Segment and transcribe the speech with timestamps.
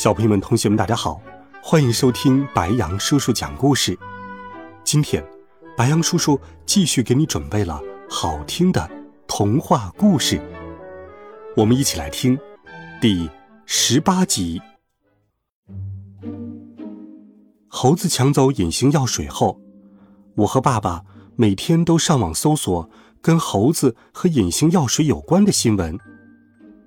[0.00, 1.20] 小朋友们、同学们，大家好，
[1.62, 3.98] 欢迎收听白羊叔叔讲故事。
[4.82, 5.22] 今天，
[5.76, 8.90] 白羊叔叔继续给你准备了好听的
[9.28, 10.40] 童话故事，
[11.54, 12.38] 我们一起来听
[12.98, 13.28] 第
[13.66, 14.62] 十八集。
[17.68, 19.60] 猴子抢走隐形药水后，
[20.36, 21.02] 我和爸爸
[21.36, 22.88] 每天都上网搜索
[23.20, 25.98] 跟猴子和隐形药水有关的新闻，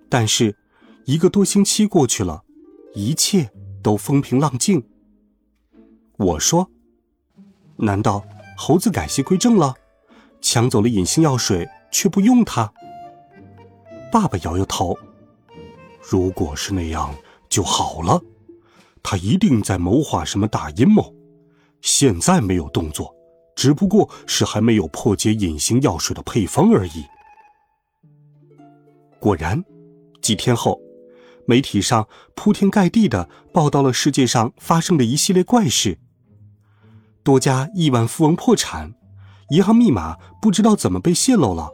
[0.10, 0.58] 但是
[1.06, 2.43] 一个多星期过去了。
[2.96, 3.50] 一切
[3.82, 4.84] 都风平浪静。
[6.18, 6.70] 我说
[7.78, 8.24] ：“难道
[8.56, 9.74] 猴子改邪归正了，
[10.42, 12.72] 抢走了隐形药水却不用它？”
[14.12, 14.96] 爸爸摇摇头
[16.08, 17.14] ：“如果是那样
[17.50, 18.22] 就好了，
[19.02, 21.14] 他一定在谋划什么大阴谋。
[21.82, 23.14] 现在没有动作，
[23.56, 27.04] 只不过是还没有破解隐形药水的配方而已。”
[29.20, 29.64] 果然，
[30.22, 30.80] 几天后。
[31.46, 36.00] 媒体上铺天盖地的报道了世界上发生的一系列怪事：
[37.24, 38.94] 多家亿万富翁破产，
[39.50, 41.72] 银行密码不知道怎么被泄露了，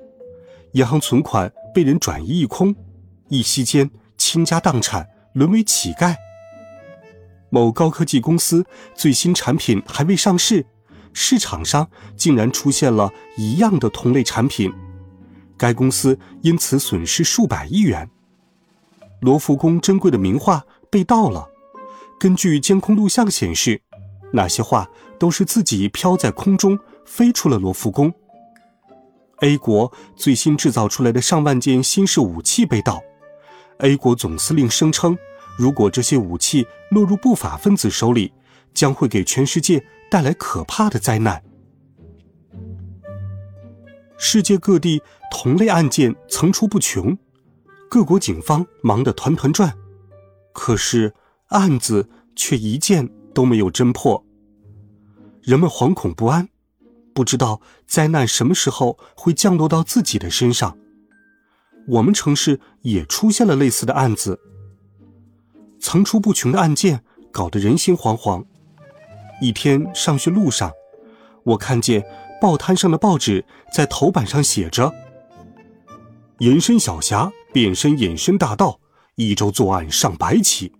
[0.73, 2.75] 银行存款被人转移一空，
[3.30, 6.16] 一夕间倾家荡产，沦为乞丐。
[7.52, 10.66] 某高科技公司最新产品还未上市，
[11.14, 14.72] 市场上竟然出现了一样的同类产品，
[15.58, 18.09] 该公司因此损失数百亿元。
[19.22, 21.50] 罗浮宫珍贵的名画被盗了，
[22.20, 23.81] 根据监控录像显示，
[24.31, 28.14] 那些画都是自己飘在空中飞出了罗浮宫。
[29.41, 33.02] A 国最新制造出来的上万件新式武器被盗
[33.80, 35.18] ，A 国总司令声称，
[35.57, 38.34] 如果这些武器落入不法分子手里，
[38.74, 41.41] 将会给全世界带来可怕的灾难。
[44.18, 45.01] 世界各地
[45.31, 47.18] 同类案件层出不穷。
[47.89, 49.75] 各国警方忙得团团转，
[50.53, 51.11] 可是
[51.47, 54.23] 案子却一件都没有侦破。
[55.41, 56.50] 人们惶恐不安，
[57.16, 60.77] 不知道灾难什么时候会降落到自己的身上。
[61.88, 64.39] 我们城市也出现了类似的案子，
[65.79, 68.45] 层出不穷的案件搞得人心惶惶。
[69.41, 70.71] 一天上学路上，
[71.44, 72.06] 我看见
[72.39, 74.94] 报摊上的报纸在头版上写着
[76.39, 78.79] ：“隐身小侠。”变身隐身大盗，
[79.16, 80.72] 一周作案上百起。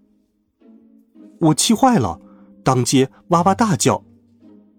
[1.41, 2.21] 我气坏了，
[2.63, 4.03] 当街哇哇大叫：“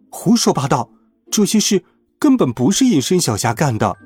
[0.09, 0.89] 胡说八道！
[1.33, 1.85] 这些事
[2.17, 3.97] 根本不是隐身小侠干的。”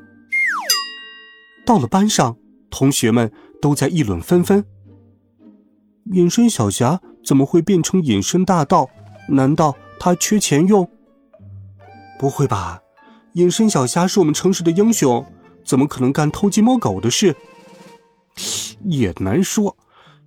[1.67, 2.39] 到了班上，
[2.71, 3.31] 同学们
[3.61, 4.65] 都在议论纷纷
[6.13, 8.89] ：“隐身小侠怎么会变成隐身大盗？
[9.29, 10.89] 难道他缺钱用？”
[12.19, 12.81] 不会吧！
[13.35, 15.23] 隐身小侠是我们城市的英雄，
[15.65, 17.35] 怎么可能干偷鸡摸狗的事？
[18.85, 19.77] 也难说，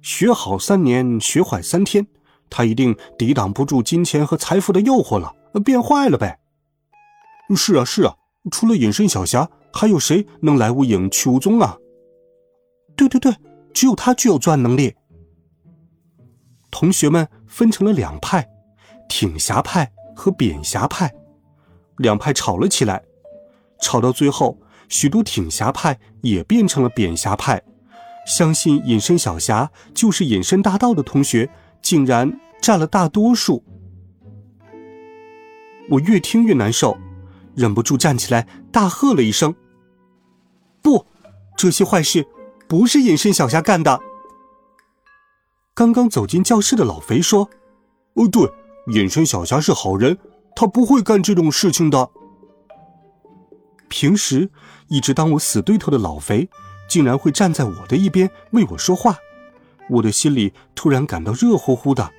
[0.01, 2.07] 学好三年，学坏三天，
[2.49, 5.33] 他一定抵挡不住金钱和财富的诱惑了，
[5.63, 6.39] 变坏了呗。
[7.55, 8.15] 是啊，是啊，
[8.51, 11.77] 除了隐身小侠，还有谁能来无影去无踪啊？
[12.95, 13.35] 对对对，
[13.73, 14.95] 只有他具有作案能力。
[16.71, 18.47] 同学们分成了两派，
[19.07, 21.13] 挺侠派和扁侠派，
[21.97, 23.03] 两派吵了起来，
[23.81, 24.57] 吵到最后，
[24.89, 27.61] 许多挺侠派也变成了扁侠派。
[28.25, 31.49] 相信隐身小侠就是隐身大盗的同学，
[31.81, 33.63] 竟然占了大多数。
[35.89, 36.97] 我越听越难受，
[37.55, 39.55] 忍不住站起来大喝了一声
[40.83, 41.05] ：“不，
[41.55, 42.27] 这些坏事
[42.67, 44.01] 不是隐身小侠干的！”
[45.73, 47.50] 刚刚走进教室的老肥说
[48.15, 48.51] ：“哦，对，
[48.88, 50.17] 隐身小侠是好人，
[50.53, 52.09] 他不会干这种事情的。”
[53.88, 54.50] 平时
[54.88, 56.50] 一直当我死对头的老肥。
[56.89, 59.18] 竟然会站在我的一边为我说话，
[59.89, 62.13] 我的心里突然感到热乎乎的。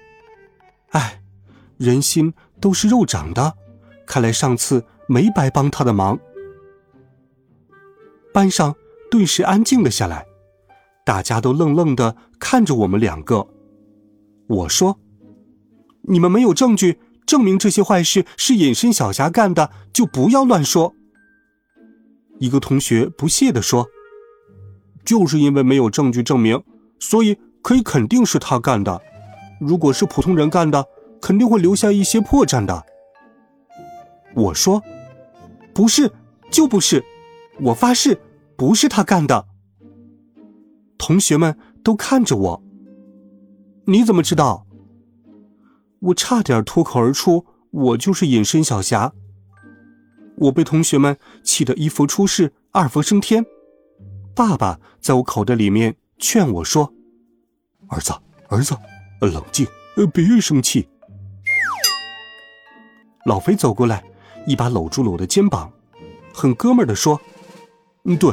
[0.90, 1.22] 哎，
[1.78, 3.54] 人心都是肉长的，
[4.06, 6.18] 看来上次没白帮他的忙。
[8.30, 8.76] 班上
[9.10, 10.26] 顿时安静了下来，
[11.02, 13.48] 大家都愣愣的看着我们两个。
[14.48, 15.00] 我说
[16.04, 20.94] ：“你们没有证据证明这些坏事是隐身小侠干的，就不要乱说。”
[22.38, 23.88] 一个同学不屑的说。
[25.04, 26.62] 就是因为没有证据证明，
[26.98, 29.00] 所以可以肯定是他干的。
[29.58, 30.86] 如果是普通人干的，
[31.20, 32.84] 肯定会留下一些破绽的。
[34.34, 34.82] 我说
[35.72, 36.12] ：“不是，
[36.50, 37.02] 就不是，
[37.60, 38.20] 我发誓，
[38.54, 39.46] 不是他干的。”
[40.98, 42.62] 同学们都看着我。
[43.86, 44.66] 你怎么知道？
[46.00, 49.14] 我差点脱口而出：“我就是隐身小侠。”
[50.40, 53.44] 我被同学们气得一佛出世，二佛升天。
[54.34, 56.92] 爸爸在我口袋里面劝我说
[57.88, 58.12] ：“儿子，
[58.48, 58.76] 儿子，
[59.20, 60.88] 冷静，呃，别生气。”
[63.26, 64.04] 老肥走过来，
[64.46, 65.72] 一把搂住了我的肩膀，
[66.32, 67.20] 很哥们儿的说
[68.06, 68.32] ：“嗯，对，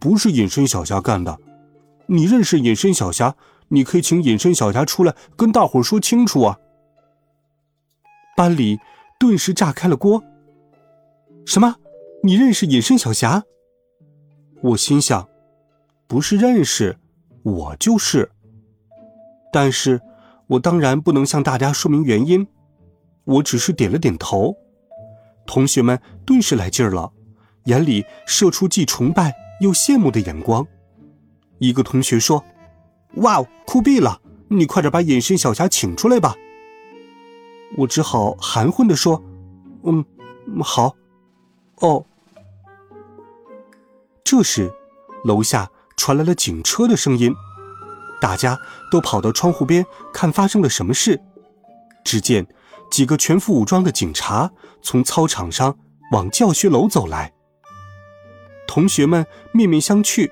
[0.00, 1.38] 不是隐身小侠干的。
[2.06, 3.36] 你认识隐身小侠？
[3.68, 6.58] 你可以请隐身小侠出来跟大伙说清楚啊。”
[8.36, 8.80] 班里
[9.20, 10.22] 顿时炸开了锅。
[11.44, 11.76] 什么？
[12.22, 13.44] 你认识隐身小侠？
[14.62, 15.28] 我心想，
[16.06, 16.96] 不是认识，
[17.42, 18.30] 我就是。
[19.52, 20.00] 但是，
[20.46, 22.46] 我当然不能向大家说明原因，
[23.24, 24.56] 我只是点了点头。
[25.46, 27.12] 同学们顿时来劲儿了，
[27.66, 30.66] 眼里射出既崇拜又羡慕的眼光。
[31.58, 32.42] 一个同学说
[33.16, 34.20] ：“哇，酷毙了！
[34.48, 36.34] 你快点把隐身小侠请出来吧。”
[37.76, 39.22] 我只好含混的说
[39.84, 40.02] ：“嗯，
[40.62, 40.96] 好。”
[41.76, 42.04] 哦。
[44.22, 44.72] 这时，
[45.24, 47.34] 楼下传来了警车的声音，
[48.20, 48.58] 大家
[48.90, 51.20] 都跑到窗户边看发生了什么事。
[52.04, 52.46] 只见
[52.90, 54.50] 几个全副武装的警察
[54.82, 55.76] 从操场上
[56.12, 57.32] 往教学楼走来。
[58.66, 60.30] 同学们面面相觑，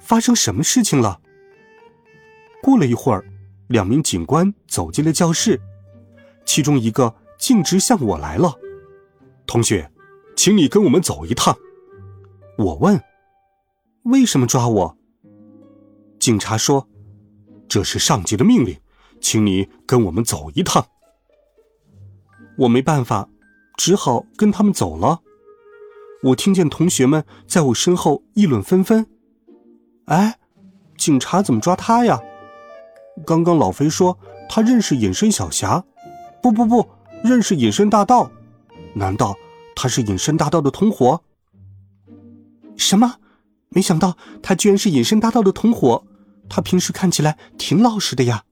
[0.00, 1.20] 发生什么事情了？
[2.62, 3.24] 过了一会儿，
[3.68, 5.60] 两名警官走进了教室，
[6.44, 8.58] 其中一个径直向我来了。
[9.46, 9.90] 同学。
[10.40, 11.54] 请你跟我们走一趟。
[12.56, 12.98] 我问
[14.04, 14.96] ：“为什么抓我？”
[16.18, 16.88] 警察说
[17.68, 18.74] ：“这是上级的命令，
[19.20, 20.86] 请你跟我们走一趟。”
[22.56, 23.28] 我没办法，
[23.76, 25.20] 只好跟他们走了。
[26.22, 29.06] 我听见同学们在我身后议论纷纷
[30.08, 30.38] ：“哎，
[30.96, 32.18] 警察怎么抓他呀？”
[33.26, 35.84] 刚刚老肥说他认识隐身小侠，
[36.42, 36.88] 不不不，
[37.22, 38.30] 认识隐身大盗，
[38.94, 39.36] 难道？
[39.82, 41.22] 他是隐身大盗的同伙。
[42.76, 43.16] 什么？
[43.70, 46.04] 没想到他居然是隐身大盗的同伙。
[46.50, 48.44] 他平时看起来挺老实的呀。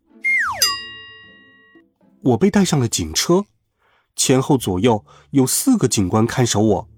[2.23, 3.45] 我被带上了警车，
[4.17, 6.89] 前后左右有四个警官看守我，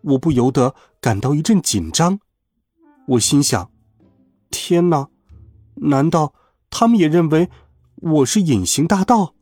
[0.00, 2.18] 我不由得感到一阵紧张。
[3.06, 3.70] 我心想：
[4.50, 5.10] 天哪，
[5.76, 6.34] 难道
[6.70, 7.48] 他们也认为
[7.94, 9.36] 我是隐形大盗？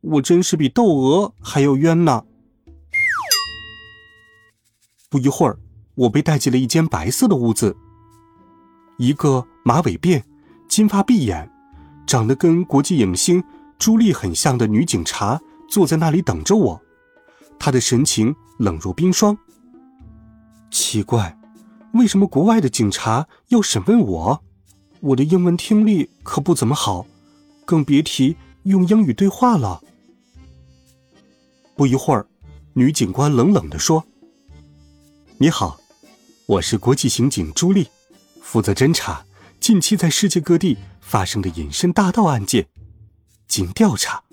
[0.00, 2.24] 我真是比窦娥还要冤呢！
[5.10, 5.58] 不一会儿，
[5.94, 7.74] 我被带进了一间白色的屋子。
[8.98, 10.22] 一个马尾辫、
[10.68, 11.50] 金发碧眼、
[12.06, 13.42] 长得跟国际影星
[13.78, 16.80] 朱莉很像的女警察坐在那里等着我，
[17.58, 19.36] 她的神情冷若冰霜。
[20.70, 21.38] 奇怪，
[21.94, 24.42] 为什么国外的警察要审问我？
[25.00, 27.06] 我的英文听力可不怎么好，
[27.64, 29.80] 更别提用英语对话了。
[31.74, 32.26] 不一会儿，
[32.74, 34.04] 女警官冷冷地说。
[35.40, 35.78] 你好，
[36.46, 37.86] 我是国际刑警朱莉，
[38.42, 39.24] 负责侦查
[39.60, 42.66] 近期在世界各地发生的隐身大盗案件。
[43.46, 44.24] 经调查，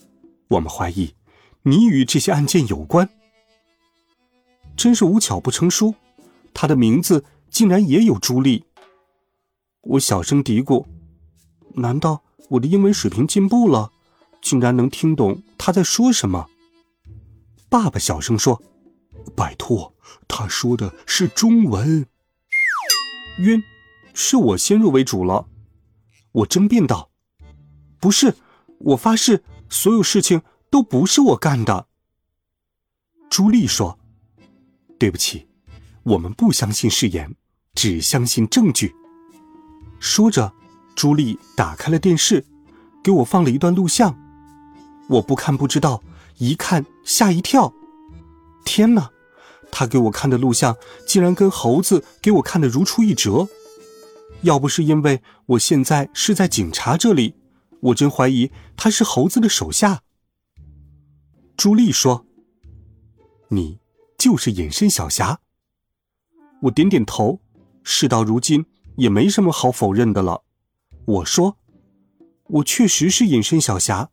[0.48, 1.14] 我们怀疑
[1.62, 3.08] 你与这些案件有关。
[4.76, 5.94] 真是无巧不成书，
[6.56, 8.64] 他的名字竟然也有朱莉。
[9.82, 10.88] 我小声嘀咕：
[11.76, 13.92] 难道我的英文水平进步了，
[14.42, 16.48] 竟然能听懂他在说什么？
[17.70, 18.60] 爸爸小声说。
[19.36, 19.95] 拜托，
[20.28, 22.08] 他说的是中文。
[23.40, 23.62] 晕，
[24.14, 25.48] 是我先入为主了。
[26.32, 27.12] 我争辩道
[28.00, 28.36] ：“不是，
[28.80, 31.88] 我发誓，所有事情都不是我干的。”
[33.30, 34.00] 朱莉说
[35.00, 35.48] ：“对不起，
[36.04, 37.36] 我们不相信誓言，
[37.74, 38.94] 只相信证据。”
[40.00, 40.54] 说着，
[40.96, 42.46] 朱莉打开了电视，
[43.04, 44.18] 给我放了一段录像。
[45.10, 46.02] 我不看不知道，
[46.38, 47.74] 一看吓一跳。
[48.64, 49.10] 天哪！
[49.72, 53.48] 他给我看的录像，竟然跟猴子给我看的如出一辙。
[54.42, 57.36] 要不是因为我现在是在警察这里，
[57.80, 60.02] 我真怀疑他是猴子的手下。
[61.58, 62.26] 朱莉说
[63.50, 63.80] ：“你
[64.18, 65.40] 就是隐身小侠。”
[66.64, 67.40] 我点点头。
[67.84, 68.66] 事到如今，
[68.98, 70.44] 也没什么好否认的了。
[71.06, 71.58] 我说
[72.50, 74.10] ：“我确实是隐身小侠，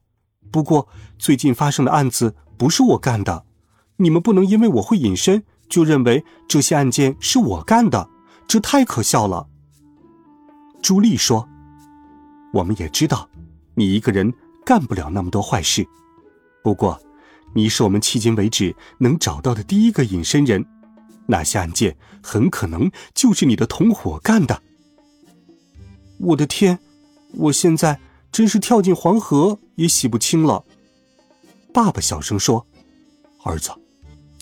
[0.50, 3.47] 不过最近发生的案子不是我干的。”
[4.02, 8.11] 你们不能因为我会隐身，就认为这些案件是我干的，
[8.49, 9.47] 这太可笑了。
[10.82, 11.49] 朱莉说
[12.52, 13.28] ：“我们也知道，
[13.76, 14.35] 你一个人
[14.66, 15.87] 干。”不了那么多坏事。
[16.64, 17.00] 不过，
[17.54, 20.66] 你是我们迄今为止能找到的第一个隐身人，
[21.26, 24.61] 那些案件很可能就是你的同伙干的。
[26.18, 26.80] 我的天，
[27.35, 28.00] 我现在
[28.32, 30.64] 真是跳进黄河也洗不清了。
[31.73, 32.66] 爸爸小声说
[33.44, 33.71] ：“儿子，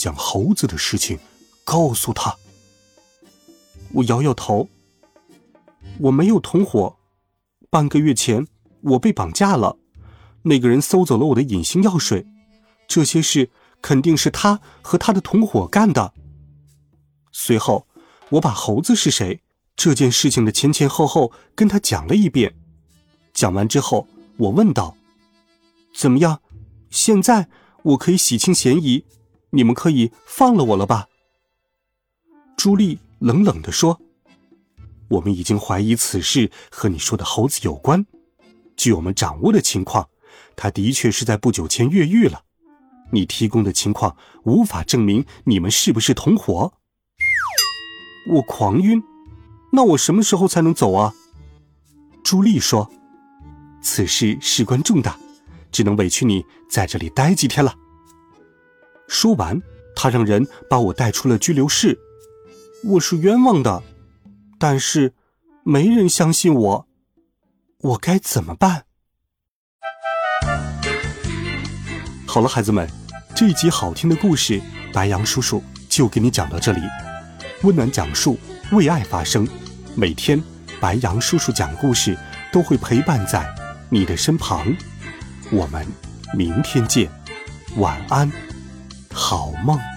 [0.00, 1.18] 将猴子的事情
[1.62, 2.34] 告诉他。”
[3.92, 4.68] 我摇摇头。
[5.98, 6.96] 我没有同伙。
[7.68, 8.46] 半个月前，
[8.80, 9.76] 我被绑架了，
[10.42, 12.26] 那个人搜走了我的隐形药水。
[12.88, 13.50] 这些事
[13.82, 16.14] 肯定是他和他的同伙干的。
[17.30, 17.86] 随后，
[18.30, 19.42] 我把猴子是谁
[19.76, 22.56] 这件事情的前前后后跟他讲了一遍。
[23.32, 24.96] 讲完之后，我问道
[25.94, 26.40] ：“怎么样？
[26.90, 27.48] 现在
[27.82, 29.04] 我可以洗清嫌疑，
[29.50, 31.06] 你们可以放了我了吧？”
[32.56, 34.00] 朱莉冷冷地说
[35.08, 38.06] ：“我们已经怀疑此事和你说的猴子有关。
[38.76, 40.08] 据我们掌握的情况，
[40.56, 42.44] 他的确是在不久前越狱了。”
[43.12, 46.72] 你提供的情况无法证明你们是不是同伙。
[48.28, 49.02] 我狂晕，
[49.72, 51.12] 那我什么时候才能走啊？
[52.22, 52.88] 朱莉说
[53.82, 55.18] ：“此事事关重大，
[55.72, 57.74] 只能委屈你在这里待几天了。”
[59.10, 59.60] 说完，
[59.96, 61.98] 他让人把我带出了拘留室。
[62.84, 63.82] 我是冤枉的，
[64.56, 65.12] 但是
[65.64, 66.86] 没人相信我，
[67.80, 68.84] 我该怎么办？
[72.24, 72.88] 好了，孩子们。
[73.34, 74.62] 这一集好听的故事，
[74.92, 76.80] 白羊叔叔就给你讲到这里。
[77.62, 78.38] 温暖讲述，
[78.70, 79.46] 为爱发声。
[79.96, 80.40] 每天，
[80.80, 82.16] 白羊叔叔讲故事
[82.52, 83.44] 都会陪伴在
[83.88, 84.72] 你的身旁。
[85.50, 85.84] 我们
[86.32, 87.10] 明天见，
[87.76, 88.30] 晚安，
[89.14, 89.89] 好梦。